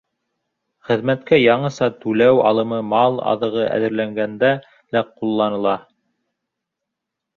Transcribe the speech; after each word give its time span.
Хеҙмәткә 0.87 1.37
яңыса 1.39 1.89
түләү 2.05 2.39
алымы 2.51 2.79
мал 2.95 3.21
аҙығы 3.33 3.67
әҙерләгәндә 3.75 4.51
лә 4.97 5.07
ҡулланыла. 5.13 5.75